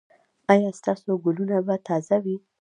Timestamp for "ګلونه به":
1.23-1.75